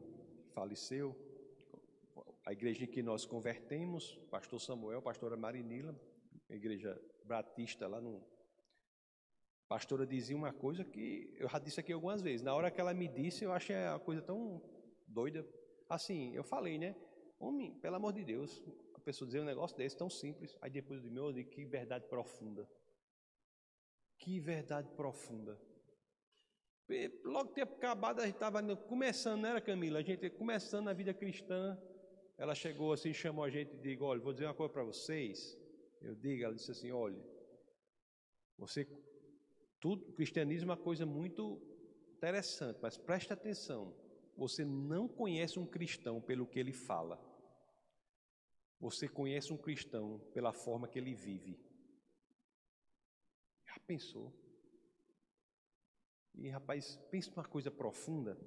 [0.52, 1.16] faleceu,
[2.44, 5.94] a igreja em que nós convertemos, pastor Samuel, pastora Marinila,
[6.48, 8.16] igreja batista lá no.
[8.16, 12.42] A pastora dizia uma coisa que eu já disse aqui algumas vezes.
[12.42, 14.60] Na hora que ela me disse, eu achei a coisa tão
[15.06, 15.46] doida.
[15.88, 16.96] Assim, eu falei, né?
[17.38, 18.60] Homem, pelo amor de Deus,
[18.92, 20.58] a pessoa dizer um negócio desse tão simples.
[20.60, 22.68] Aí depois de meu, eu que verdade profunda.
[24.18, 25.69] Que verdade profunda.
[27.24, 30.00] Logo ter acabado, a gente estava começando, não era Camila?
[30.00, 31.78] A gente começando a vida cristã.
[32.36, 35.56] Ela chegou assim, chamou a gente e disse: Olha, vou dizer uma coisa para vocês.
[36.00, 37.22] Eu digo, ela disse assim: Olha,
[38.58, 38.88] você,
[39.78, 41.62] tudo, cristianismo é uma coisa muito
[42.16, 43.94] interessante, mas preste atenção.
[44.36, 47.20] Você não conhece um cristão pelo que ele fala.
[48.80, 51.60] Você conhece um cristão pela forma que ele vive.
[53.66, 54.32] Já pensou?
[56.34, 58.38] E rapaz, pensa numa coisa profunda.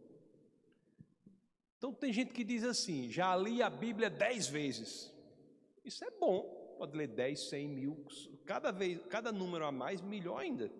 [1.78, 5.14] Então tem gente que diz assim: já li a Bíblia dez vezes.
[5.84, 8.06] Isso é bom, pode ler dez, cem mil,
[8.46, 10.72] cada vez, cada número a mais, melhor ainda.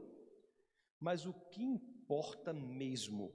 [1.00, 3.34] Mas o que importa mesmo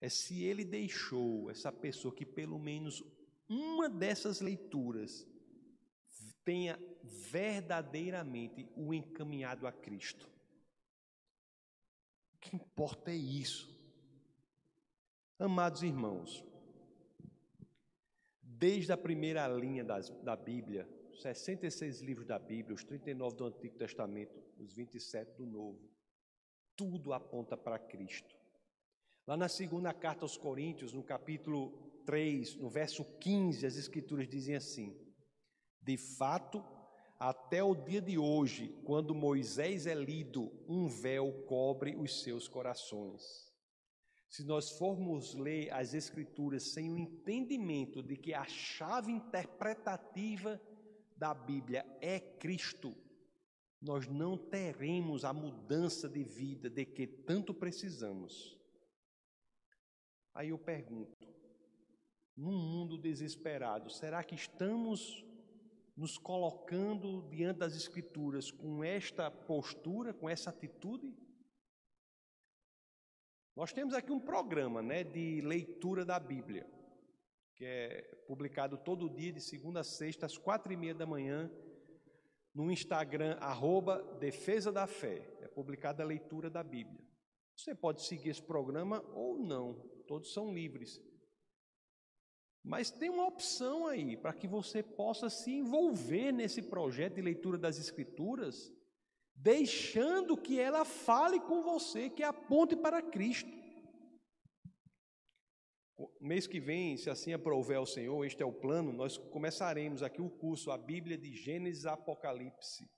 [0.00, 3.04] é se ele deixou essa pessoa que pelo menos
[3.48, 5.26] uma dessas leituras
[6.44, 10.30] tenha verdadeiramente o encaminhado a Cristo.
[12.46, 13.74] O que importa é isso.
[15.36, 16.44] Amados irmãos,
[18.40, 23.76] desde a primeira linha das, da Bíblia, 66 livros da Bíblia, os 39 do Antigo
[23.76, 25.90] Testamento, os 27 do Novo,
[26.76, 28.36] tudo aponta para Cristo.
[29.26, 31.72] Lá na segunda carta aos Coríntios, no capítulo
[32.06, 34.96] 3, no verso 15, as Escrituras dizem assim:
[35.82, 36.64] De fato,
[37.18, 43.52] até o dia de hoje, quando Moisés é lido, um véu cobre os seus corações.
[44.28, 50.60] Se nós formos ler as Escrituras sem o entendimento de que a chave interpretativa
[51.16, 52.94] da Bíblia é Cristo,
[53.80, 58.58] nós não teremos a mudança de vida de que tanto precisamos.
[60.34, 61.16] Aí eu pergunto:
[62.36, 65.24] num mundo desesperado, será que estamos
[65.96, 71.16] nos colocando diante das Escrituras com esta postura, com essa atitude?
[73.56, 76.70] Nós temos aqui um programa né, de leitura da Bíblia,
[77.54, 81.50] que é publicado todo dia, de segunda a sexta, às quatro e meia da manhã,
[82.54, 85.26] no Instagram, arroba Defesa da Fé.
[85.40, 87.02] É publicada a leitura da Bíblia.
[87.56, 91.00] Você pode seguir esse programa ou não, todos são livres.
[92.66, 97.56] Mas tem uma opção aí para que você possa se envolver nesse projeto de leitura
[97.56, 98.74] das Escrituras
[99.36, 103.48] deixando que ela fale com você, que aponte para Cristo.
[106.20, 110.20] Mês que vem, se assim aprover ao Senhor, este é o plano, nós começaremos aqui
[110.20, 112.90] o curso A Bíblia de Gênesis Apocalipse,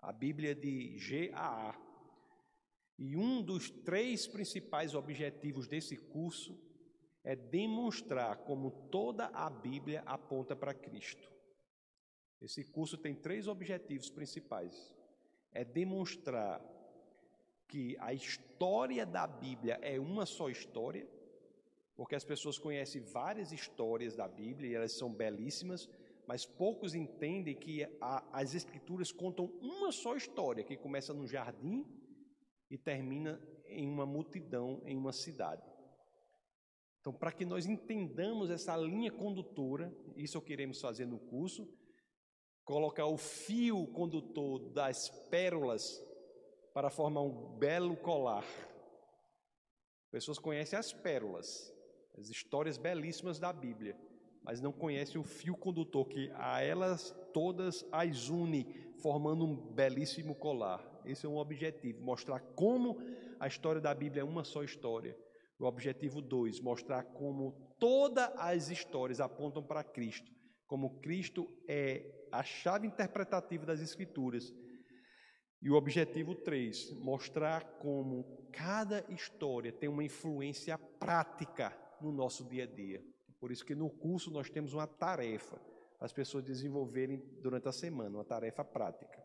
[0.00, 1.78] a Bíblia de GAA.
[2.98, 6.67] E um dos três principais objetivos desse curso
[7.28, 11.30] é demonstrar como toda a Bíblia aponta para Cristo.
[12.40, 14.96] Esse curso tem três objetivos principais
[15.52, 16.58] é demonstrar
[17.66, 21.06] que a história da Bíblia é uma só história,
[21.94, 25.86] porque as pessoas conhecem várias histórias da Bíblia e elas são belíssimas,
[26.26, 31.84] mas poucos entendem que a, as Escrituras contam uma só história, que começa no jardim
[32.70, 35.77] e termina em uma multidão, em uma cidade.
[37.08, 41.66] Então, para que nós entendamos essa linha condutora, isso queremos fazer no curso,
[42.66, 46.04] colocar o fio condutor das pérolas
[46.74, 48.44] para formar um belo colar.
[50.10, 51.74] Pessoas conhecem as pérolas,
[52.18, 53.98] as histórias belíssimas da Bíblia,
[54.42, 58.66] mas não conhecem o fio condutor que a elas todas as une,
[58.98, 60.86] formando um belíssimo colar.
[61.06, 62.98] Esse é um objetivo, mostrar como
[63.40, 65.16] a história da Bíblia é uma só história.
[65.58, 70.30] O objetivo 2, mostrar como todas as histórias apontam para Cristo,
[70.66, 74.54] como Cristo é a chave interpretativa das Escrituras.
[75.60, 82.62] E o objetivo 3, mostrar como cada história tem uma influência prática no nosso dia
[82.62, 83.04] a dia.
[83.40, 85.56] Por isso que no curso nós temos uma tarefa
[85.96, 89.20] para as pessoas desenvolverem durante a semana, uma tarefa prática.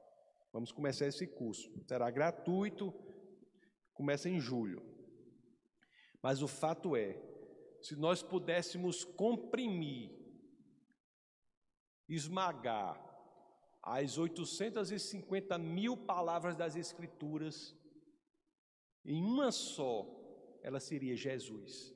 [0.51, 1.71] Vamos começar esse curso.
[1.87, 2.91] Será gratuito,
[3.93, 4.92] começa em julho.
[6.23, 7.21] Mas o fato é,
[7.81, 10.09] se nós pudéssemos comprimir
[12.07, 12.97] esmagar
[13.81, 17.75] as 850 mil palavras das Escrituras
[19.03, 20.07] em uma só,
[20.61, 21.93] ela seria Jesus.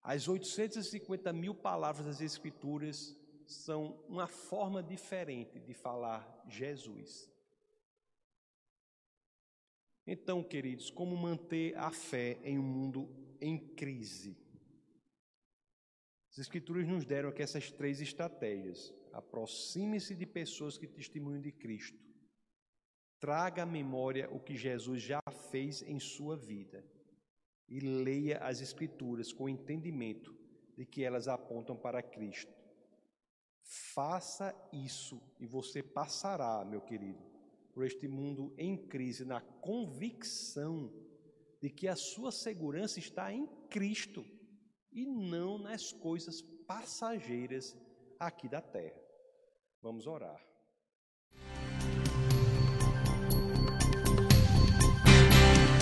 [0.00, 7.28] As 850 mil palavras das Escrituras são uma forma diferente de falar Jesus.
[10.10, 13.06] Então, queridos, como manter a fé em um mundo
[13.42, 14.34] em crise?
[16.30, 18.94] As Escrituras nos deram aqui essas três estratégias.
[19.12, 22.02] Aproxime-se de pessoas que testemunham de Cristo.
[23.20, 26.82] Traga à memória o que Jesus já fez em sua vida.
[27.68, 30.34] E leia as Escrituras com entendimento
[30.74, 32.54] de que elas apontam para Cristo.
[33.62, 37.22] Faça isso e você passará, meu querido,
[37.78, 40.92] por este mundo em crise, na convicção
[41.62, 44.24] de que a sua segurança está em Cristo
[44.92, 47.76] e não nas coisas passageiras
[48.18, 49.00] aqui da terra.
[49.80, 50.44] Vamos orar.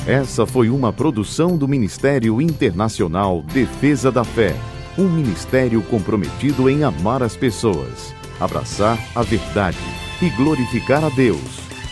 [0.06, 4.52] Essa foi uma produção do Ministério Internacional Defesa da Fé,
[4.98, 9.78] um ministério comprometido em amar as pessoas, abraçar a verdade
[10.20, 11.65] e glorificar a Deus.